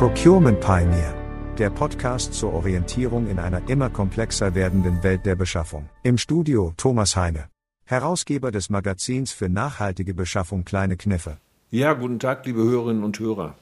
Procurement 0.00 0.58
Pioneer. 0.60 1.14
Der 1.58 1.68
Podcast 1.68 2.32
zur 2.32 2.54
Orientierung 2.54 3.28
in 3.28 3.38
einer 3.38 3.68
immer 3.68 3.90
komplexer 3.90 4.54
werdenden 4.54 5.02
Welt 5.02 5.26
der 5.26 5.36
Beschaffung. 5.36 5.90
Im 6.02 6.16
Studio 6.16 6.72
Thomas 6.78 7.16
Heine. 7.16 7.50
Herausgeber 7.84 8.50
des 8.50 8.70
Magazins 8.70 9.30
für 9.30 9.50
nachhaltige 9.50 10.14
Beschaffung 10.14 10.64
Kleine 10.64 10.96
Kniffe. 10.96 11.36
Ja, 11.70 11.92
guten 11.92 12.18
Tag, 12.18 12.46
liebe 12.46 12.62
Hörerinnen 12.62 13.04
und 13.04 13.18
Hörer. 13.20 13.56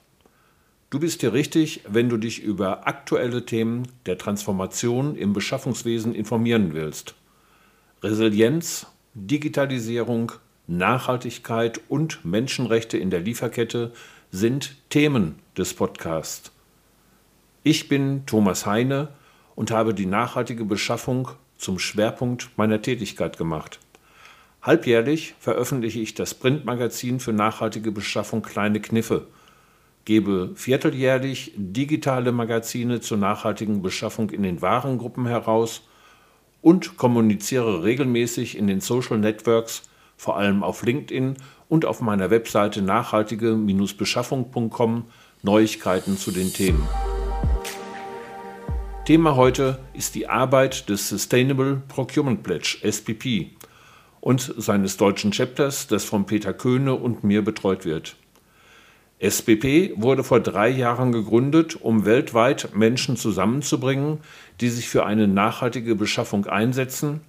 Du 0.91 1.01
bist 1.01 1.23
hier 1.23 1.33
richtig, 1.33 1.81
wenn 1.89 2.09
du 2.09 2.17
dich 2.19 2.41
über 2.41 2.87
aktuelle 2.87 3.45
Themen 3.45 3.89
der 4.07 4.17
Transformation 4.17 5.17
im 5.17 5.33
Beschaffungswesen 5.33 6.15
informieren 6.15 6.73
willst. 6.73 7.17
Resilienz, 8.01 8.87
Digitalisierung, 9.15 10.31
Nachhaltigkeit 10.69 11.81
und 11.89 12.25
Menschenrechte 12.25 12.97
in 12.97 13.11
der 13.11 13.23
Lieferkette 13.23 13.93
sind 14.31 14.77
Themen 14.91 15.37
des 15.57 15.73
Podcasts. 15.73 16.53
Ich 17.63 17.89
bin 17.89 18.27
Thomas 18.27 18.67
Heine 18.67 19.09
und 19.55 19.71
habe 19.71 19.95
die 19.95 20.07
nachhaltige 20.07 20.67
Beschaffung 20.67 21.31
zum 21.57 21.79
Schwerpunkt 21.79 22.51
meiner 22.57 22.83
Tätigkeit 22.83 23.39
gemacht. 23.39 23.79
Halbjährlich 24.61 25.35
veröffentliche 25.41 26.01
ich 26.01 26.15
das 26.15 26.35
Printmagazin 26.35 27.21
für 27.21 27.33
nachhaltige 27.33 27.91
Beschaffung 27.91 28.43
Kleine 28.43 28.81
Kniffe, 28.81 29.27
gebe 30.05 30.51
vierteljährlich 30.55 31.53
digitale 31.57 32.31
Magazine 32.31 33.01
zur 33.01 33.17
nachhaltigen 33.17 33.81
Beschaffung 33.81 34.29
in 34.31 34.43
den 34.43 34.61
Warengruppen 34.61 35.27
heraus 35.27 35.89
und 36.61 36.99
kommuniziere 36.99 37.83
regelmäßig 37.83 38.59
in 38.59 38.67
den 38.67 38.81
Social 38.81 39.19
Networks 39.19 39.89
vor 40.19 40.37
allem 40.37 40.63
auf 40.63 40.83
LinkedIn 40.83 41.37
und 41.69 41.85
auf 41.85 42.01
meiner 42.01 42.31
Webseite 42.31 42.83
nachhaltige-beschaffung.com 42.83 45.05
Neuigkeiten 45.43 46.17
zu 46.17 46.31
den 46.31 46.53
Themen. 46.53 46.87
Thema 49.05 49.37
heute 49.37 49.79
ist 49.95 50.15
die 50.15 50.29
Arbeit 50.29 50.89
des 50.89 51.09
Sustainable 51.09 51.83
Procurement 51.89 52.43
Pledge 52.43 52.79
SPP 52.83 53.51
und 54.21 54.55
seines 54.57 54.97
deutschen 54.97 55.31
Chapters, 55.31 55.87
das 55.87 56.05
von 56.05 56.27
Peter 56.27 56.53
Köhne 56.53 56.95
und 56.95 57.25
mir 57.25 57.43
betreut 57.43 57.85
wird. 57.85 58.17
SBP 59.21 59.95
wurde 59.97 60.23
vor 60.23 60.41
drei 60.41 60.69
Jahren 60.69 61.13
gegründet, 61.13 61.77
um 61.81 62.05
weltweit 62.05 62.75
Menschen 62.75 63.17
zusammenzubringen, 63.17 64.19
die 64.61 64.69
sich 64.69 64.89
für 64.89 65.07
eine 65.07 65.27
nachhaltige 65.27 65.97
Beschaffung 65.97 66.47
einsetzen 66.47 67.21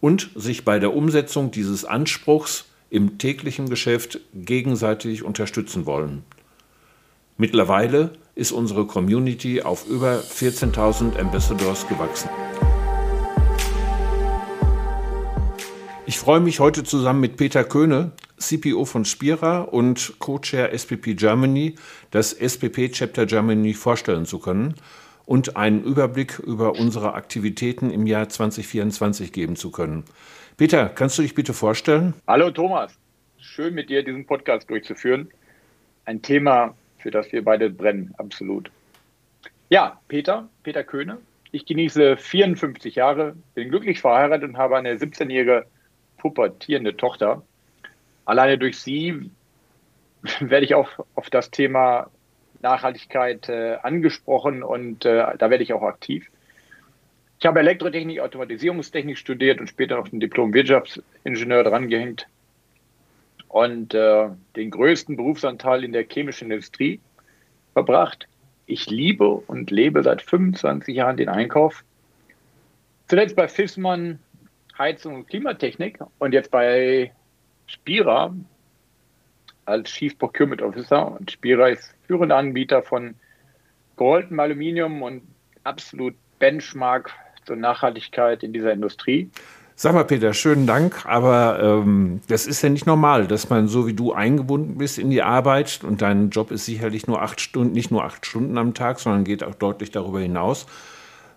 und 0.00 0.30
sich 0.34 0.64
bei 0.64 0.78
der 0.78 0.94
Umsetzung 0.94 1.50
dieses 1.50 1.84
Anspruchs 1.84 2.66
im 2.90 3.18
täglichen 3.18 3.68
Geschäft 3.68 4.20
gegenseitig 4.34 5.22
unterstützen 5.22 5.86
wollen. 5.86 6.24
Mittlerweile 7.36 8.12
ist 8.34 8.52
unsere 8.52 8.86
Community 8.86 9.62
auf 9.62 9.86
über 9.86 10.20
14.000 10.20 11.18
Ambassadors 11.18 11.86
gewachsen. 11.88 12.30
Ich 16.06 16.18
freue 16.18 16.40
mich 16.40 16.60
heute 16.60 16.84
zusammen 16.84 17.20
mit 17.20 17.36
Peter 17.36 17.64
Köhne, 17.64 18.12
CPO 18.38 18.84
von 18.84 19.04
Spira 19.04 19.62
und 19.62 20.14
Co-Chair 20.18 20.72
SPP 20.72 21.16
Germany, 21.16 21.74
das 22.10 22.32
SPP 22.32 22.92
Chapter 22.92 23.26
Germany 23.26 23.74
vorstellen 23.74 24.24
zu 24.24 24.38
können 24.38 24.74
und 25.26 25.56
einen 25.56 25.82
Überblick 25.82 26.38
über 26.38 26.78
unsere 26.78 27.14
Aktivitäten 27.14 27.90
im 27.90 28.06
Jahr 28.06 28.28
2024 28.28 29.32
geben 29.32 29.56
zu 29.56 29.70
können. 29.70 30.04
Peter, 30.56 30.88
kannst 30.88 31.18
du 31.18 31.22
dich 31.22 31.34
bitte 31.34 31.52
vorstellen? 31.52 32.14
Hallo 32.26 32.50
Thomas, 32.50 32.96
schön 33.38 33.74
mit 33.74 33.90
dir 33.90 34.02
diesen 34.02 34.24
Podcast 34.24 34.70
durchzuführen. 34.70 35.28
Ein 36.06 36.22
Thema, 36.22 36.74
für 36.98 37.10
das 37.10 37.30
wir 37.32 37.44
beide 37.44 37.68
brennen, 37.68 38.14
absolut. 38.16 38.70
Ja, 39.68 40.00
Peter, 40.08 40.48
Peter 40.62 40.84
Köhne. 40.84 41.18
Ich 41.50 41.66
genieße 41.66 42.16
54 42.16 42.94
Jahre, 42.94 43.34
bin 43.54 43.68
glücklich 43.68 44.00
verheiratet 44.00 44.50
und 44.50 44.56
habe 44.56 44.76
eine 44.76 44.94
17-jährige 44.94 45.66
pubertierende 46.18 46.96
Tochter. 46.96 47.42
Alleine 48.24 48.58
durch 48.58 48.78
sie 48.78 49.30
werde 50.40 50.64
ich 50.64 50.74
auch 50.74 50.88
auf 51.16 51.30
das 51.30 51.50
Thema 51.50 52.10
Nachhaltigkeit 52.66 53.48
äh, 53.48 53.76
angesprochen 53.82 54.62
und 54.62 55.04
äh, 55.04 55.24
da 55.38 55.50
werde 55.50 55.62
ich 55.62 55.72
auch 55.72 55.82
aktiv. 55.82 56.28
Ich 57.38 57.46
habe 57.46 57.60
Elektrotechnik, 57.60 58.20
Automatisierungstechnik 58.20 59.16
studiert 59.16 59.60
und 59.60 59.68
später 59.68 59.96
noch 59.96 60.10
ein 60.10 60.20
Diplom 60.20 60.52
Wirtschaftsingenieur 60.52 61.64
drangehängt 61.64 62.26
und 63.48 63.94
äh, 63.94 64.28
den 64.56 64.70
größten 64.70 65.16
Berufsanteil 65.16 65.84
in 65.84 65.92
der 65.92 66.04
chemischen 66.04 66.50
Industrie 66.50 67.00
verbracht. 67.72 68.26
Ich 68.66 68.90
liebe 68.90 69.28
und 69.28 69.70
lebe 69.70 70.02
seit 70.02 70.22
25 70.22 70.96
Jahren 70.96 71.16
den 71.16 71.28
Einkauf. 71.28 71.84
Zuletzt 73.06 73.36
bei 73.36 73.46
Fissmann 73.46 74.18
Heizung 74.76 75.14
und 75.14 75.28
Klimatechnik 75.28 76.00
und 76.18 76.32
jetzt 76.32 76.50
bei 76.50 77.12
Spira 77.66 78.34
als 79.66 79.90
Chief 79.90 80.16
Procurement 80.18 80.62
Officer. 80.62 81.12
Und 81.12 81.30
Spira 81.30 81.68
führender 82.06 82.36
Anbieter 82.36 82.82
von 82.82 83.14
gerolltem 83.96 84.40
Aluminium 84.40 85.02
und 85.02 85.22
absolut 85.64 86.14
Benchmark 86.38 87.12
zur 87.44 87.56
Nachhaltigkeit 87.56 88.42
in 88.42 88.52
dieser 88.52 88.72
Industrie. 88.72 89.30
Sag 89.78 89.92
mal, 89.92 90.04
Peter, 90.04 90.32
schönen 90.32 90.66
Dank, 90.66 91.04
aber 91.04 91.60
ähm, 91.62 92.22
das 92.28 92.46
ist 92.46 92.62
ja 92.62 92.70
nicht 92.70 92.86
normal, 92.86 93.26
dass 93.26 93.50
man 93.50 93.68
so 93.68 93.86
wie 93.86 93.92
du 93.92 94.14
eingebunden 94.14 94.78
bist 94.78 94.98
in 94.98 95.10
die 95.10 95.22
Arbeit 95.22 95.80
und 95.82 96.00
dein 96.00 96.30
Job 96.30 96.50
ist 96.50 96.64
sicherlich 96.64 97.06
nur 97.06 97.20
acht 97.20 97.42
Stunden, 97.42 97.74
nicht 97.74 97.90
nur 97.90 98.02
acht 98.02 98.24
Stunden 98.24 98.56
am 98.56 98.72
Tag, 98.72 99.00
sondern 99.00 99.24
geht 99.24 99.44
auch 99.44 99.54
deutlich 99.54 99.90
darüber 99.90 100.20
hinaus. 100.20 100.66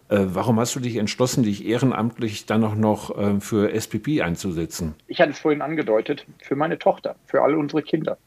Äh, 0.09 0.25
warum 0.33 0.59
hast 0.59 0.75
du 0.75 0.79
dich 0.79 0.95
entschlossen, 0.95 1.43
dich 1.43 1.65
ehrenamtlich 1.65 2.47
dann 2.47 2.63
auch 2.63 2.75
noch 2.75 3.15
äh, 3.15 3.39
für 3.39 3.71
SPP 3.71 4.21
einzusetzen? 4.21 4.95
Ich 5.07 5.21
hatte 5.21 5.31
es 5.31 5.39
vorhin 5.39 5.61
angedeutet, 5.61 6.25
für 6.41 6.55
meine 6.55 6.79
Tochter, 6.79 7.15
für 7.25 7.43
alle 7.43 7.57
unsere 7.57 7.83
Kinder. 7.83 8.17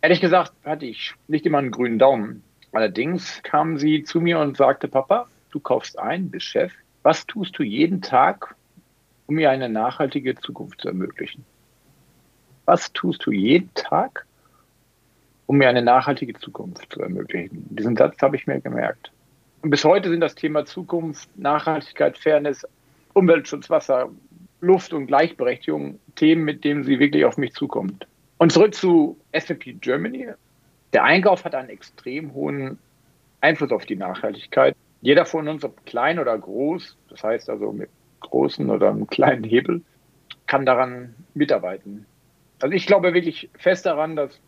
Ehrlich 0.00 0.20
gesagt 0.20 0.52
hatte 0.64 0.86
ich 0.86 1.14
nicht 1.28 1.44
immer 1.44 1.58
einen 1.58 1.70
grünen 1.70 1.98
Daumen. 1.98 2.42
Allerdings 2.72 3.42
kam 3.42 3.78
sie 3.78 4.02
zu 4.02 4.20
mir 4.20 4.38
und 4.38 4.56
sagte, 4.56 4.88
Papa, 4.88 5.26
du 5.50 5.60
kaufst 5.60 5.98
ein, 5.98 6.30
bist 6.30 6.46
Chef. 6.46 6.72
Was 7.02 7.26
tust 7.26 7.58
du 7.58 7.62
jeden 7.62 8.00
Tag, 8.00 8.54
um 9.26 9.34
mir 9.34 9.50
eine 9.50 9.68
nachhaltige 9.68 10.36
Zukunft 10.36 10.80
zu 10.80 10.88
ermöglichen? 10.88 11.44
Was 12.64 12.92
tust 12.92 13.24
du 13.26 13.30
jeden 13.30 13.72
Tag, 13.74 14.26
um 15.46 15.58
mir 15.58 15.68
eine 15.68 15.82
nachhaltige 15.82 16.34
Zukunft 16.34 16.92
zu 16.92 17.00
ermöglichen? 17.00 17.66
Diesen 17.70 17.96
Satz 17.96 18.20
habe 18.22 18.36
ich 18.36 18.46
mir 18.46 18.60
gemerkt. 18.60 19.12
Und 19.62 19.70
bis 19.70 19.84
heute 19.84 20.08
sind 20.08 20.20
das 20.20 20.34
Thema 20.34 20.64
Zukunft, 20.64 21.28
Nachhaltigkeit, 21.36 22.16
Fairness, 22.18 22.66
Umweltschutz, 23.14 23.70
Wasser, 23.70 24.10
Luft 24.60 24.92
und 24.92 25.06
Gleichberechtigung 25.06 25.98
Themen, 26.14 26.44
mit 26.44 26.64
denen 26.64 26.84
sie 26.84 26.98
wirklich 26.98 27.24
auf 27.24 27.36
mich 27.36 27.52
zukommt. 27.52 28.06
Und 28.38 28.52
zurück 28.52 28.74
zu 28.74 29.18
SAP 29.32 29.80
Germany. 29.80 30.28
Der 30.92 31.04
Einkauf 31.04 31.44
hat 31.44 31.54
einen 31.54 31.68
extrem 31.68 32.32
hohen 32.34 32.78
Einfluss 33.40 33.72
auf 33.72 33.86
die 33.86 33.96
Nachhaltigkeit. 33.96 34.76
Jeder 35.02 35.24
von 35.24 35.48
uns, 35.48 35.64
ob 35.64 35.84
klein 35.86 36.18
oder 36.18 36.36
groß, 36.36 36.96
das 37.10 37.22
heißt 37.22 37.50
also 37.50 37.72
mit 37.72 37.90
großen 38.20 38.68
oder 38.70 38.90
einem 38.90 39.06
kleinen 39.06 39.44
Hebel, 39.44 39.82
kann 40.46 40.66
daran 40.66 41.14
mitarbeiten. 41.34 42.06
Also 42.60 42.74
ich 42.74 42.86
glaube 42.86 43.14
wirklich 43.14 43.50
fest 43.58 43.86
daran, 43.86 44.16
dass 44.16 44.40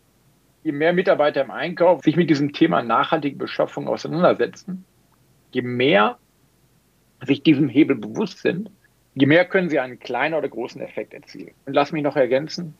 je 0.63 0.71
mehr 0.71 0.93
Mitarbeiter 0.93 1.41
im 1.41 1.51
Einkauf 1.51 2.01
sich 2.01 2.15
mit 2.15 2.29
diesem 2.29 2.53
Thema 2.53 2.81
nachhaltige 2.81 3.37
Beschaffung 3.37 3.87
auseinandersetzen, 3.87 4.85
je 5.51 5.61
mehr 5.61 6.17
sich 7.25 7.43
diesem 7.43 7.69
Hebel 7.69 7.95
bewusst 7.95 8.39
sind, 8.39 8.69
je 9.15 9.25
mehr 9.25 9.45
können 9.45 9.69
sie 9.69 9.79
einen 9.79 9.99
kleinen 9.99 10.35
oder 10.35 10.47
großen 10.47 10.81
Effekt 10.81 11.13
erzielen. 11.13 11.53
Und 11.65 11.73
lass 11.73 11.91
mich 11.91 12.03
noch 12.03 12.15
ergänzen, 12.15 12.75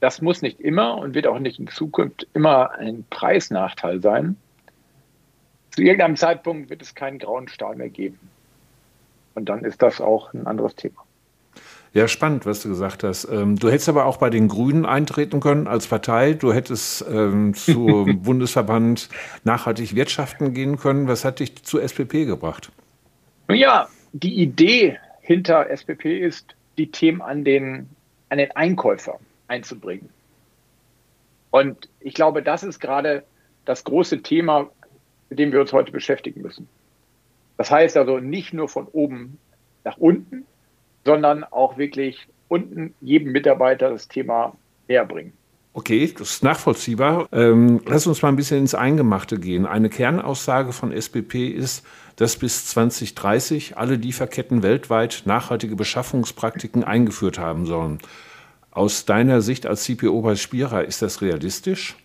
das 0.00 0.22
muss 0.22 0.42
nicht 0.42 0.60
immer 0.60 0.96
und 0.96 1.14
wird 1.14 1.26
auch 1.26 1.38
nicht 1.38 1.58
in 1.58 1.68
Zukunft 1.68 2.26
immer 2.32 2.72
ein 2.72 3.04
Preisnachteil 3.10 4.00
sein. 4.00 4.36
Zu 5.70 5.82
irgendeinem 5.82 6.16
Zeitpunkt 6.16 6.70
wird 6.70 6.82
es 6.82 6.94
keinen 6.94 7.18
grauen 7.18 7.48
Stahl 7.48 7.76
mehr 7.76 7.90
geben. 7.90 8.18
Und 9.34 9.48
dann 9.48 9.64
ist 9.64 9.82
das 9.82 10.00
auch 10.00 10.32
ein 10.32 10.46
anderes 10.46 10.74
Thema. 10.74 11.04
Ja, 11.92 12.06
spannend, 12.06 12.46
was 12.46 12.62
du 12.62 12.68
gesagt 12.68 13.02
hast. 13.02 13.24
Ähm, 13.24 13.56
du 13.56 13.68
hättest 13.68 13.88
aber 13.88 14.06
auch 14.06 14.18
bei 14.18 14.30
den 14.30 14.46
Grünen 14.46 14.86
eintreten 14.86 15.40
können 15.40 15.66
als 15.66 15.88
Partei. 15.88 16.34
Du 16.34 16.52
hättest 16.52 17.04
ähm, 17.10 17.52
zum 17.54 18.22
Bundesverband 18.22 19.08
Nachhaltig 19.42 19.96
Wirtschaften 19.96 20.54
gehen 20.54 20.76
können. 20.76 21.08
Was 21.08 21.24
hat 21.24 21.40
dich 21.40 21.64
zu 21.64 21.80
SPP 21.80 22.26
gebracht? 22.26 22.70
Ja, 23.50 23.88
die 24.12 24.34
Idee 24.40 24.98
hinter 25.20 25.68
SPP 25.68 26.04
ist, 26.20 26.54
die 26.78 26.92
Themen 26.92 27.22
an 27.22 27.44
den, 27.44 27.88
an 28.28 28.38
den 28.38 28.52
Einkäufer 28.52 29.18
einzubringen. 29.48 30.08
Und 31.50 31.88
ich 31.98 32.14
glaube, 32.14 32.42
das 32.42 32.62
ist 32.62 32.78
gerade 32.78 33.24
das 33.64 33.82
große 33.82 34.22
Thema, 34.22 34.70
mit 35.28 35.40
dem 35.40 35.50
wir 35.50 35.60
uns 35.60 35.72
heute 35.72 35.90
beschäftigen 35.90 36.42
müssen. 36.42 36.68
Das 37.56 37.70
heißt 37.70 37.96
also 37.96 38.18
nicht 38.18 38.52
nur 38.52 38.68
von 38.68 38.86
oben 38.86 39.38
nach 39.84 39.96
unten, 39.96 40.46
sondern 41.10 41.42
auch 41.42 41.76
wirklich 41.76 42.28
unten 42.46 42.94
jedem 43.00 43.32
Mitarbeiter 43.32 43.90
das 43.90 44.06
Thema 44.06 44.54
näher 44.86 45.04
bringen. 45.04 45.32
Okay, 45.72 46.12
das 46.16 46.30
ist 46.30 46.44
nachvollziehbar. 46.44 47.28
Ähm, 47.32 47.80
lass 47.84 48.06
uns 48.06 48.22
mal 48.22 48.28
ein 48.28 48.36
bisschen 48.36 48.58
ins 48.58 48.76
Eingemachte 48.76 49.40
gehen. 49.40 49.66
Eine 49.66 49.88
Kernaussage 49.88 50.72
von 50.72 50.92
SBP 50.92 51.48
ist, 51.48 51.84
dass 52.14 52.36
bis 52.36 52.66
2030 52.66 53.76
alle 53.76 53.96
Lieferketten 53.96 54.62
weltweit 54.62 55.22
nachhaltige 55.24 55.74
Beschaffungspraktiken 55.74 56.84
eingeführt 56.84 57.40
haben 57.40 57.66
sollen. 57.66 57.98
Aus 58.70 59.04
deiner 59.04 59.40
Sicht 59.40 59.66
als 59.66 59.82
CPO 59.82 60.22
bei 60.22 60.36
Spira, 60.36 60.82
ist 60.82 61.02
das 61.02 61.22
realistisch? 61.22 61.96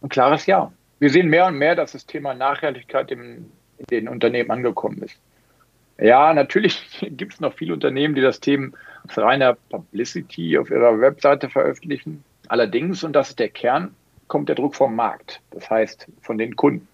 Ein 0.00 0.10
klares 0.10 0.46
Ja. 0.46 0.72
Wir 1.00 1.10
sehen 1.10 1.28
mehr 1.28 1.46
und 1.46 1.58
mehr, 1.58 1.74
dass 1.74 1.92
das 1.92 2.06
Thema 2.06 2.34
Nachhaltigkeit 2.34 3.10
in 3.10 3.50
den 3.90 4.08
Unternehmen 4.08 4.52
angekommen 4.52 5.02
ist. 5.02 5.16
Ja, 5.98 6.34
natürlich 6.34 7.00
gibt 7.10 7.34
es 7.34 7.40
noch 7.40 7.54
viele 7.54 7.74
Unternehmen, 7.74 8.14
die 8.14 8.20
das 8.20 8.40
Thema 8.40 8.70
aus 9.06 9.18
reiner 9.18 9.54
Publicity 9.54 10.58
auf 10.58 10.70
ihrer 10.70 11.00
Webseite 11.00 11.48
veröffentlichen. 11.48 12.24
Allerdings, 12.48 13.04
und 13.04 13.12
das 13.14 13.30
ist 13.30 13.38
der 13.38 13.48
Kern, 13.48 13.94
kommt 14.28 14.48
der 14.48 14.56
Druck 14.56 14.74
vom 14.74 14.94
Markt, 14.96 15.40
das 15.50 15.70
heißt 15.70 16.08
von 16.22 16.38
den 16.38 16.56
Kunden. 16.56 16.88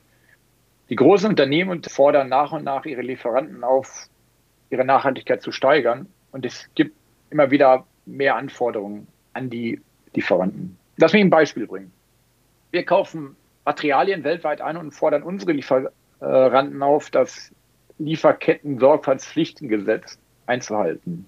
Die 0.89 0.97
großen 0.97 1.29
Unternehmen 1.29 1.83
fordern 1.85 2.29
nach 2.29 2.53
und 2.53 2.65
nach 2.65 2.85
ihre 2.85 3.03
Lieferanten 3.03 3.63
auf, 3.63 4.09
ihre 4.71 4.85
Nachhaltigkeit 4.85 5.41
zu 5.41 5.53
steigern. 5.53 6.09
Und 6.33 6.45
es 6.45 6.69
gibt 6.75 6.97
immer 7.31 7.51
wieder 7.53 7.87
mehr 8.07 8.35
Anforderungen 8.37 9.07
an 9.33 9.51
die 9.51 9.81
Lieferanten. 10.15 10.77
Lass 10.97 11.13
mich 11.13 11.23
ein 11.23 11.31
Beispiel 11.31 11.67
bringen. 11.67 11.93
Wir 12.73 12.85
kaufen 12.85 13.37
Materialien 13.65 14.25
weltweit 14.25 14.61
ein 14.61 14.77
und 14.77 14.91
fordern 14.91 15.23
unsere 15.23 15.53
Lieferanten 15.53 16.83
auf, 16.83 17.11
das 17.11 17.53
Lieferketten-Sorgfaltspflichtengesetz 18.01 20.19
einzuhalten. 20.47 21.27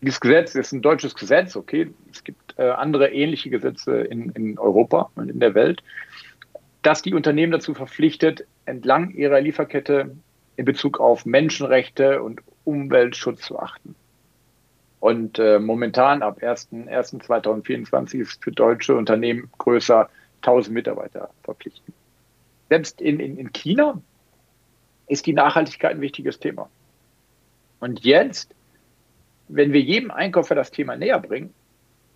Dieses 0.00 0.20
Gesetz 0.20 0.54
ist 0.54 0.72
ein 0.72 0.82
deutsches 0.82 1.14
Gesetz, 1.14 1.54
okay. 1.54 1.92
Es 2.10 2.24
gibt 2.24 2.58
äh, 2.58 2.70
andere 2.70 3.12
ähnliche 3.12 3.50
Gesetze 3.50 4.00
in, 4.00 4.30
in 4.30 4.58
Europa 4.58 5.10
und 5.14 5.30
in 5.30 5.38
der 5.38 5.54
Welt, 5.54 5.82
dass 6.82 7.02
die 7.02 7.14
Unternehmen 7.14 7.52
dazu 7.52 7.74
verpflichtet, 7.74 8.46
entlang 8.64 9.10
ihrer 9.10 9.40
Lieferkette 9.40 10.16
in 10.56 10.64
Bezug 10.64 11.00
auf 11.00 11.24
Menschenrechte 11.24 12.22
und 12.22 12.40
Umweltschutz 12.64 13.42
zu 13.42 13.58
achten. 13.58 13.94
Und 15.00 15.38
äh, 15.38 15.58
momentan 15.58 16.22
ab 16.22 16.38
1.1.2024 16.40 18.20
ist 18.20 18.42
für 18.42 18.52
deutsche 18.52 18.96
Unternehmen 18.96 19.50
größer 19.58 20.08
1000 20.42 20.74
Mitarbeiter 20.74 21.30
verpflichtend. 21.42 21.96
Selbst 22.68 23.00
in, 23.00 23.20
in, 23.20 23.36
in 23.36 23.52
China 23.52 24.00
ist 25.06 25.26
die 25.26 25.32
Nachhaltigkeit 25.32 25.92
ein 25.92 26.00
wichtiges 26.00 26.38
Thema. 26.38 26.68
Und 27.80 28.04
jetzt 28.04 28.54
wenn 29.52 29.72
wir 29.72 29.80
jedem 29.80 30.10
Einkäufer 30.10 30.54
das 30.54 30.70
Thema 30.70 30.96
näher 30.96 31.20
bringen, 31.20 31.52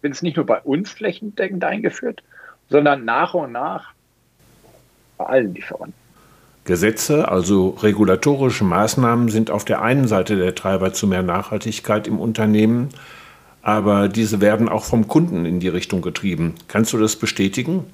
wird 0.00 0.14
es 0.14 0.22
nicht 0.22 0.36
nur 0.36 0.46
bei 0.46 0.60
uns 0.60 0.90
flächendeckend 0.90 1.64
eingeführt, 1.64 2.22
sondern 2.68 3.04
nach 3.04 3.34
und 3.34 3.52
nach 3.52 3.92
bei 5.18 5.26
allen 5.26 5.54
Lieferanten. 5.54 5.94
Gesetze, 6.64 7.28
also 7.28 7.70
regulatorische 7.70 8.64
Maßnahmen, 8.64 9.28
sind 9.28 9.50
auf 9.50 9.64
der 9.64 9.82
einen 9.82 10.08
Seite 10.08 10.36
der 10.36 10.54
Treiber 10.54 10.92
zu 10.92 11.06
mehr 11.06 11.22
Nachhaltigkeit 11.22 12.08
im 12.08 12.18
Unternehmen, 12.18 12.88
aber 13.62 14.08
diese 14.08 14.40
werden 14.40 14.68
auch 14.68 14.84
vom 14.84 15.06
Kunden 15.06 15.44
in 15.44 15.60
die 15.60 15.68
Richtung 15.68 16.02
getrieben. 16.02 16.54
Kannst 16.68 16.92
du 16.92 16.98
das 16.98 17.16
bestätigen? 17.16 17.84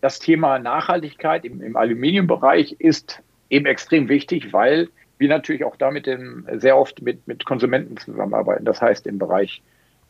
Das 0.00 0.18
Thema 0.18 0.58
Nachhaltigkeit 0.58 1.44
im, 1.44 1.60
im 1.60 1.76
Aluminiumbereich 1.76 2.76
ist 2.78 3.20
eben 3.50 3.66
extrem 3.66 4.08
wichtig, 4.08 4.52
weil 4.52 4.88
wir 5.18 5.28
natürlich 5.28 5.64
auch 5.64 5.76
damit 5.76 6.06
in, 6.06 6.46
sehr 6.56 6.76
oft 6.76 7.02
mit, 7.02 7.26
mit 7.26 7.44
Konsumenten 7.44 7.96
zusammenarbeiten. 7.96 8.64
Das 8.64 8.82
heißt 8.82 9.06
im 9.06 9.18
Bereich 9.18 9.62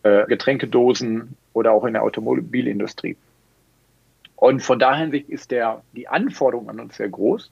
äh, 0.03 0.27
Getränkedosen 0.27 1.37
oder 1.53 1.73
auch 1.73 1.85
in 1.85 1.93
der 1.93 2.03
Automobilindustrie. 2.03 3.17
Und 4.37 4.63
von 4.63 4.79
daher 4.79 5.13
ist 5.29 5.51
der, 5.51 5.83
die 5.93 6.09
Anforderung 6.09 6.69
an 6.69 6.81
uns 6.81 6.97
sehr 6.97 7.09
groß 7.09 7.51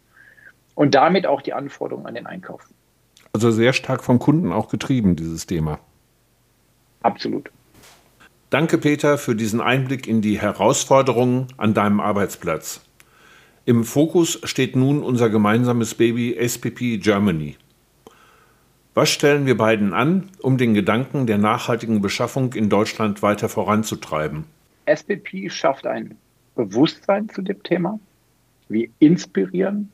und 0.75 0.95
damit 0.95 1.27
auch 1.27 1.43
die 1.43 1.53
Anforderung 1.53 2.07
an 2.07 2.15
den 2.15 2.27
Einkauf. 2.27 2.69
Also 3.33 3.51
sehr 3.51 3.73
stark 3.73 4.05
vom 4.05 4.19
Kunden 4.19 4.53
auch 4.53 4.69
getrieben, 4.69 5.17
dieses 5.17 5.47
Thema. 5.47 5.79
Absolut. 7.03 7.51
Danke, 8.51 8.79
Peter, 8.79 9.19
für 9.19 9.35
diesen 9.35 9.61
Einblick 9.61 10.07
in 10.07 10.21
die 10.21 10.41
Herausforderungen 10.41 11.49
an 11.57 11.75
deinem 11.75 12.01
Arbeitsplatz. 12.01 12.81
Im 13.67 13.85
Fokus 13.85 14.39
steht 14.45 14.77
nun 14.77 15.03
unser 15.03 15.31
gemeinsames 15.31 15.95
Baby 15.95 16.37
SPP 16.39 16.99
Germany. 17.03 17.57
Was 18.93 19.09
stellen 19.09 19.47
wir 19.47 19.57
beiden 19.57 19.95
an, 19.95 20.29
um 20.43 20.59
den 20.59 20.75
Gedanken 20.75 21.27
der 21.27 21.39
nachhaltigen 21.39 22.03
Beschaffung 22.03 22.53
in 22.53 22.69
Deutschland 22.69 23.23
weiter 23.23 23.49
voranzutreiben? 23.49 24.45
SPP 24.85 25.51
schafft 25.51 25.87
ein 25.87 26.19
Bewusstsein 26.55 27.31
zu 27.31 27.41
dem 27.41 27.63
Thema. 27.63 27.99
Wir 28.69 28.89
inspirieren, 28.99 29.91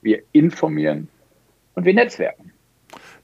wir 0.00 0.22
informieren 0.32 1.08
und 1.74 1.84
wir 1.84 1.92
netzwerken. 1.92 2.52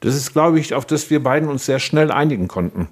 Das 0.01 0.15
ist, 0.15 0.31
glaube 0.31 0.59
ich, 0.59 0.75
auf 0.75 0.85
das 0.85 1.09
wir 1.09 1.23
beiden 1.23 1.49
uns 1.49 1.65
sehr 1.65 1.79
schnell 1.79 2.11
einigen 2.11 2.47
konnten 2.47 2.87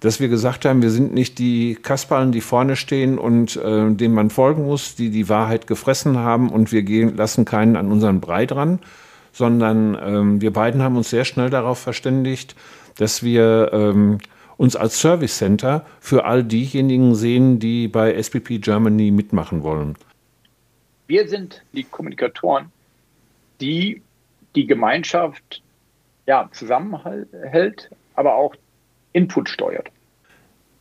dass 0.00 0.20
wir 0.20 0.28
gesagt 0.28 0.64
haben, 0.64 0.82
wir 0.82 0.90
sind 0.90 1.14
nicht 1.14 1.38
die 1.38 1.74
Kasperlen, 1.74 2.32
die 2.32 2.40
vorne 2.40 2.76
stehen 2.76 3.18
und 3.18 3.56
äh, 3.56 3.90
denen 3.90 4.14
man 4.14 4.30
folgen 4.30 4.64
muss, 4.64 4.94
die 4.94 5.10
die 5.10 5.28
Wahrheit 5.28 5.66
gefressen 5.66 6.18
haben 6.18 6.50
und 6.50 6.72
wir 6.72 6.82
gehen, 6.82 7.16
lassen 7.16 7.44
keinen 7.44 7.76
an 7.76 7.90
unseren 7.90 8.20
Brei 8.20 8.46
dran, 8.46 8.80
sondern 9.32 9.96
ähm, 10.00 10.40
wir 10.40 10.52
beiden 10.52 10.82
haben 10.82 10.96
uns 10.96 11.10
sehr 11.10 11.24
schnell 11.24 11.50
darauf 11.50 11.78
verständigt, 11.78 12.54
dass 12.98 13.22
wir 13.22 13.70
ähm, 13.72 14.18
uns 14.56 14.76
als 14.76 15.00
Service 15.00 15.38
Center 15.38 15.84
für 16.00 16.24
all 16.24 16.44
diejenigen 16.44 17.14
sehen, 17.14 17.58
die 17.58 17.88
bei 17.88 18.14
SPP 18.14 18.60
Germany 18.60 19.10
mitmachen 19.10 19.62
wollen. 19.62 19.96
Wir 21.06 21.28
sind 21.28 21.62
die 21.72 21.84
Kommunikatoren, 21.84 22.72
die 23.60 24.02
die 24.54 24.66
Gemeinschaft 24.66 25.62
ja, 26.26 26.48
zusammenhält, 26.52 27.90
aber 28.14 28.34
auch 28.34 28.56
Input 29.16 29.48
steuert. 29.48 29.90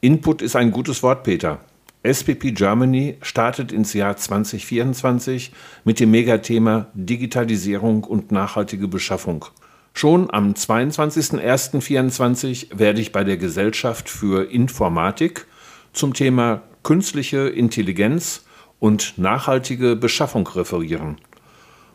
Input 0.02 0.42
ist 0.42 0.58
ein 0.58 0.72
gutes 0.72 1.02
Wort, 1.04 1.24
Peter. 1.24 1.60
SPP 2.04 2.54
Germany 2.54 3.16
startet 3.22 3.72
ins 3.72 3.94
Jahr 3.94 4.18
2024 4.18 5.54
mit 5.86 6.02
dem 6.02 6.12
Megathema 6.12 6.88
Digitalisierung 6.94 8.04
und 8.04 8.34
nachhaltige 8.34 8.90
Beschaffung. 8.90 9.46
Schon 9.94 10.30
am 10.34 10.52
22.01.24 10.52 12.78
werde 12.78 13.00
ich 13.00 13.14
bei 13.14 13.24
der 13.24 13.38
Gesellschaft 13.38 14.10
für 14.10 14.52
Informatik 14.52 15.46
zum 15.94 16.14
Thema 16.14 16.62
künstliche 16.84 17.48
Intelligenz 17.48 18.44
und 18.80 19.18
nachhaltige 19.18 19.96
Beschaffung 19.96 20.46
referieren. 20.48 21.22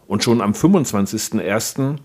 Und 0.07 0.25
schon 0.25 0.41
am 0.41 0.53
25.01 0.53 1.97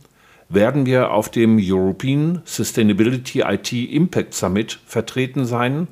werden 0.50 0.86
wir 0.86 1.12
auf 1.12 1.30
dem 1.30 1.58
European 1.60 2.42
Sustainability 2.46 3.42
IT 3.42 3.72
Impact 3.74 4.34
Summit 4.34 4.80
vertreten 4.86 5.46
sein 5.46 5.88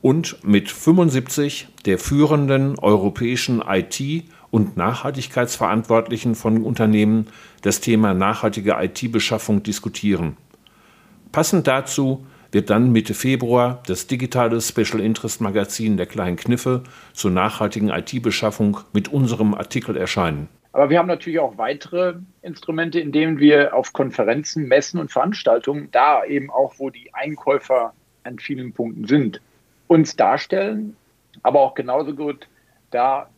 und 0.00 0.44
mit 0.44 0.70
75 0.70 1.68
der 1.84 1.98
führenden 1.98 2.78
europäischen 2.78 3.62
IT- 3.62 4.24
und 4.50 4.76
Nachhaltigkeitsverantwortlichen 4.76 6.34
von 6.34 6.62
Unternehmen 6.62 7.28
das 7.62 7.80
Thema 7.80 8.12
nachhaltige 8.12 8.76
IT-Beschaffung 8.78 9.62
diskutieren. 9.62 10.36
Passend 11.32 11.66
dazu 11.66 12.26
wird 12.50 12.68
dann 12.68 12.92
Mitte 12.92 13.14
Februar 13.14 13.82
das 13.86 14.06
digitale 14.06 14.60
Special 14.60 15.00
Interest 15.00 15.40
Magazin 15.40 15.96
der 15.96 16.06
kleinen 16.06 16.36
Kniffe 16.36 16.82
zur 17.14 17.30
nachhaltigen 17.30 17.88
IT-Beschaffung 17.88 18.78
mit 18.92 19.08
unserem 19.08 19.54
Artikel 19.54 19.96
erscheinen. 19.96 20.48
Aber 20.72 20.88
wir 20.88 20.98
haben 20.98 21.08
natürlich 21.08 21.38
auch 21.38 21.58
weitere 21.58 22.14
Instrumente, 22.40 22.98
in 22.98 23.12
denen 23.12 23.38
wir 23.38 23.74
auf 23.74 23.92
Konferenzen, 23.92 24.68
Messen 24.68 24.98
und 24.98 25.12
Veranstaltungen, 25.12 25.88
da 25.92 26.24
eben 26.24 26.50
auch, 26.50 26.74
wo 26.78 26.88
die 26.88 27.12
Einkäufer 27.12 27.92
an 28.24 28.38
vielen 28.38 28.72
Punkten 28.72 29.06
sind, 29.06 29.40
uns 29.86 30.16
darstellen, 30.16 30.96
aber 31.42 31.60
auch 31.60 31.74
genauso 31.74 32.14
gut 32.14 32.48
da 32.90 33.28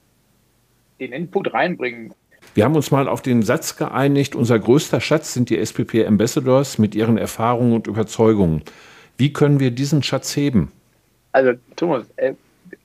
den 1.00 1.12
Input 1.12 1.52
reinbringen. 1.52 2.14
Wir 2.54 2.64
haben 2.64 2.76
uns 2.76 2.90
mal 2.90 3.08
auf 3.08 3.22
den 3.22 3.42
Satz 3.42 3.76
geeinigt, 3.76 4.36
unser 4.36 4.58
größter 4.58 5.00
Schatz 5.00 5.34
sind 5.34 5.50
die 5.50 5.58
SPP 5.58 6.06
Ambassadors 6.06 6.78
mit 6.78 6.94
ihren 6.94 7.18
Erfahrungen 7.18 7.72
und 7.72 7.86
Überzeugungen. 7.88 8.62
Wie 9.16 9.32
können 9.32 9.58
wir 9.58 9.70
diesen 9.70 10.02
Schatz 10.02 10.36
heben? 10.36 10.70
Also 11.32 11.52
Thomas, 11.74 12.06
äh, 12.16 12.34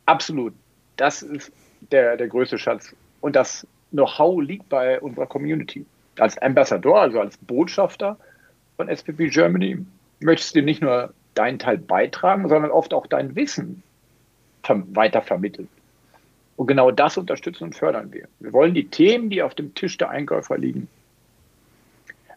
absolut. 0.05 0.53
Das 0.97 1.21
ist 1.21 1.51
der, 1.91 2.17
der 2.17 2.27
größte 2.27 2.57
Schatz. 2.57 2.95
Und 3.21 3.35
das 3.35 3.67
Know-how 3.91 4.41
liegt 4.41 4.69
bei 4.69 4.99
unserer 4.99 5.25
Community. 5.25 5.85
Als 6.17 6.37
Ambassador, 6.39 7.01
also 7.01 7.19
als 7.19 7.37
Botschafter 7.37 8.17
von 8.77 8.89
SPP 8.89 9.29
Germany, 9.29 9.85
möchtest 10.19 10.55
du 10.55 10.61
nicht 10.61 10.81
nur 10.81 11.13
deinen 11.33 11.59
Teil 11.59 11.77
beitragen, 11.77 12.49
sondern 12.49 12.71
oft 12.71 12.93
auch 12.93 13.07
dein 13.07 13.35
Wissen 13.35 13.83
weiter 14.67 15.21
vermitteln. 15.21 15.67
Und 16.55 16.67
genau 16.67 16.91
das 16.91 17.17
unterstützen 17.17 17.63
und 17.63 17.75
fördern 17.75 18.11
wir. 18.11 18.27
Wir 18.39 18.53
wollen 18.53 18.73
die 18.73 18.87
Themen, 18.87 19.29
die 19.29 19.41
auf 19.41 19.55
dem 19.55 19.73
Tisch 19.73 19.97
der 19.97 20.09
Einkäufer 20.09 20.57
liegen, 20.57 20.87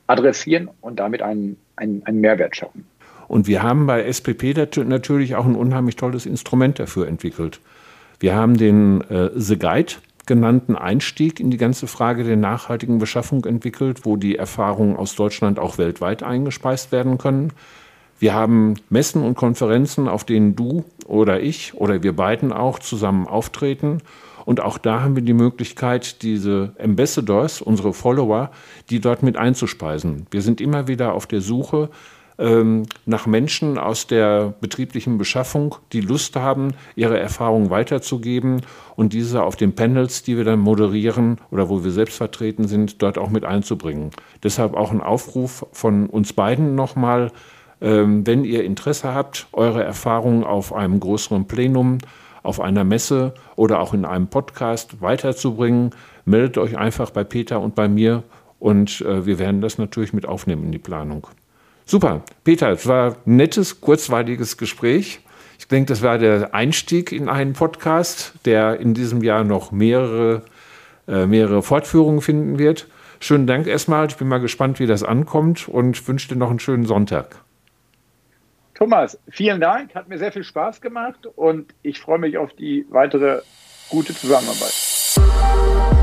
adressieren 0.07 0.71
und 0.81 1.01
damit 1.01 1.23
einen, 1.23 1.57
einen, 1.77 2.07
einen 2.07 2.21
Mehrwert 2.21 2.57
schaffen. 2.57 2.87
Und 3.29 3.47
wir 3.47 3.63
haben 3.63 3.87
bei 3.87 4.05
SPP 4.05 4.55
natürlich 4.85 5.35
auch 5.35 5.45
ein 5.45 5.57
unheimlich 5.57 5.97
tolles 5.97 6.27
Instrument 6.27 6.79
dafür 6.79 7.09
entwickelt. 7.09 7.61
Wir 8.21 8.37
haben 8.37 8.57
den 8.57 9.01
äh, 9.11 9.31
The 9.35 9.59
Guide 9.59 9.95
genannten 10.33 10.77
Einstieg 10.77 11.41
in 11.41 11.51
die 11.51 11.59
ganze 11.59 11.87
Frage 11.87 12.25
der 12.25 12.39
nachhaltigen 12.39 12.97
Beschaffung 12.97 13.45
entwickelt, 13.45 14.07
wo 14.07 14.17
die 14.17 14.37
Erfahrungen 14.37 14.97
aus 14.97 15.15
Deutschland 15.15 15.59
auch 15.59 15.77
weltweit 15.77 16.23
eingespeist 16.23 16.91
werden 16.91 17.19
können. 17.19 17.53
Wir 18.19 18.33
haben 18.33 18.77
Messen 18.89 19.23
und 19.23 19.35
Konferenzen, 19.35 20.09
auf 20.09 20.25
denen 20.25 20.57
du 20.57 20.85
oder 21.05 21.43
ich 21.43 21.75
oder 21.75 22.03
wir 22.03 22.17
beiden 22.17 22.51
auch 22.51 22.79
zusammen 22.79 23.27
auftreten. 23.27 23.99
Und 24.47 24.63
auch 24.63 24.79
da 24.79 25.03
haben 25.03 25.17
wir 25.17 25.23
die 25.23 25.35
Möglichkeit, 25.35 26.23
diese 26.23 26.75
Ambassadors, 26.83 27.61
unsere 27.61 27.93
Follower, 27.93 28.51
die 28.89 29.01
dort 29.01 29.23
mit 29.23 29.37
einzuspeisen. 29.37 30.27
Wir 30.31 30.41
sind 30.41 30.63
immer 30.63 30.89
wieder 30.89 31.13
auf 31.13 31.27
der 31.27 31.43
Suche 31.43 31.91
nach 32.39 33.27
Menschen 33.27 33.79
aus 33.79 34.07
der 34.07 34.55
betrieblichen 34.61 35.19
Beschaffung, 35.19 35.77
die 35.93 36.01
Lust 36.01 36.35
haben, 36.35 36.75
ihre 36.97 37.19
Erfahrungen 37.19 37.71
weiterzugeben 37.71 38.63
und 38.97 39.13
diese 39.13 39.43
auf 39.43 39.55
den 39.55 39.75
Panels, 39.75 40.23
die 40.23 40.37
wir 40.37 40.45
dann 40.45 40.59
moderieren 40.59 41.39
oder 41.51 41.69
wo 41.69 41.85
wir 41.85 41.91
selbst 41.91 42.17
vertreten 42.17 42.67
sind, 42.67 43.03
dort 43.03 43.19
auch 43.19 43.31
mit 43.31 43.45
einzubringen. 43.45 44.11
Deshalb 44.43 44.75
auch 44.75 44.91
ein 44.91 45.01
Aufruf 45.03 45.67
von 45.73 46.07
uns 46.07 46.33
beiden 46.33 46.75
nochmal, 46.75 47.31
ähm, 47.81 48.27
wenn 48.27 48.45
ihr 48.45 48.65
Interesse 48.65 49.15
habt, 49.15 49.47
eure 49.53 49.83
Erfahrungen 49.85 50.45
auf 50.45 50.73
einem 50.73 51.01
größeren 51.01 51.47
Plenum, 51.47 51.99
auf 52.43 52.61
einer 52.61 52.85
Messe 52.85 53.35
oder 53.57 53.81
auch 53.81 53.95
in 53.95 54.05
einem 54.05 54.29
Podcast 54.29 55.01
weiterzubringen, 55.01 55.91
meldet 56.25 56.59
euch 56.59 56.77
einfach 56.79 57.11
bei 57.11 57.25
Peter 57.25 57.61
und 57.61 57.75
bei 57.75 57.89
mir 57.89 58.23
und 58.59 59.01
äh, 59.03 59.27
wir 59.27 59.39
werden 59.39 59.61
das 59.61 59.79
natürlich 59.79 60.13
mit 60.13 60.27
aufnehmen 60.27 60.65
in 60.65 60.73
die 60.73 60.79
Planung. 60.79 61.27
Super, 61.85 62.23
Peter, 62.45 62.71
es 62.71 62.87
war 62.87 63.17
ein 63.27 63.37
nettes, 63.37 63.81
kurzweiliges 63.81 64.57
Gespräch. 64.57 65.21
Ich 65.59 65.69
denke, 65.69 65.89
das 65.89 66.03
war 66.03 66.19
der 66.19 66.55
Einstieg 66.55 67.13
in 67.13 67.29
einen 67.29 67.53
Podcast, 67.53 68.35
der 68.45 68.81
in 68.81 68.95
diesem 68.95 69.23
Jahr 69.23 69.45
noch 69.45 69.73
mehrere, 69.73 70.43
äh, 71.07 71.27
mehrere 71.27 71.63
Fortführungen 71.63 72.21
finden 72.21 72.59
wird. 72.59 72.89
Schönen 73.21 73.47
Dank 73.47 73.67
erstmal. 73.67 74.07
Ich 74.07 74.17
bin 74.17 74.27
mal 74.27 74.41
gespannt, 74.41 74.81
wie 74.81 74.87
das 74.87 75.05
ankommt 75.05 75.69
und 75.69 76.09
wünsche 76.09 76.29
dir 76.29 76.37
noch 76.37 76.51
einen 76.51 76.59
schönen 76.59 76.87
Sonntag. 76.87 77.37
Thomas, 78.75 79.19
vielen 79.29 79.61
Dank. 79.61 79.95
Hat 79.95 80.09
mir 80.09 80.19
sehr 80.19 80.33
viel 80.33 80.43
Spaß 80.45 80.81
gemacht 80.81 81.29
und 81.37 81.73
ich 81.83 82.01
freue 82.01 82.19
mich 82.19 82.37
auf 82.37 82.53
die 82.55 82.85
weitere 82.91 83.43
gute 83.91 84.13
Zusammenarbeit. 84.15 86.02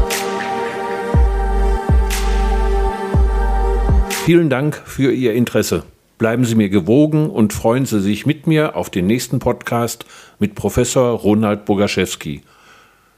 Vielen 4.29 4.51
Dank 4.51 4.79
für 4.85 5.11
Ihr 5.11 5.33
Interesse. 5.33 5.81
Bleiben 6.19 6.45
Sie 6.45 6.53
mir 6.53 6.69
gewogen 6.69 7.31
und 7.31 7.51
freuen 7.51 7.87
Sie 7.87 7.99
sich 7.99 8.27
mit 8.27 8.45
mir 8.45 8.75
auf 8.75 8.91
den 8.91 9.07
nächsten 9.07 9.39
Podcast 9.39 10.05
mit 10.37 10.53
Professor 10.53 11.17
Ronald 11.17 11.65
Bogaschewski. 11.65 12.43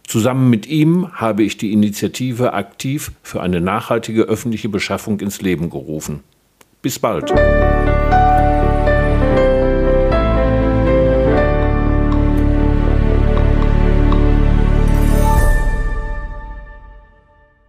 Zusammen 0.07 0.49
mit 0.49 0.67
ihm 0.67 1.11
habe 1.11 1.43
ich 1.43 1.57
die 1.57 1.73
Initiative 1.73 2.53
aktiv 2.53 3.11
für 3.23 3.41
eine 3.41 3.59
nachhaltige 3.59 4.21
öffentliche 4.21 4.69
Beschaffung 4.69 5.19
ins 5.19 5.41
Leben 5.41 5.69
gerufen. 5.69 6.23
Bis 6.81 6.97
bald. 6.97 7.29